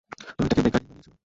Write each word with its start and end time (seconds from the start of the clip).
তো 0.29 0.43
এটাকে 0.45 0.61
বেকারি 0.65 0.85
বানিয়েছ? 0.87 1.07